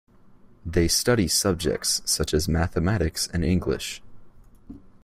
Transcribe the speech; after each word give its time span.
They 0.65 0.87
study 0.87 1.27
subjects 1.27 2.01
such 2.05 2.33
as 2.33 2.47
mathematics 2.47 3.27
and 3.31 3.45
English. 3.45 4.01